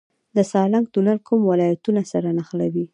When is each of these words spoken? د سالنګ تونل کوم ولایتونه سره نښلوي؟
د 0.35 0.37
سالنګ 0.51 0.85
تونل 0.93 1.19
کوم 1.27 1.41
ولایتونه 1.51 2.01
سره 2.11 2.29
نښلوي؟ 2.37 2.85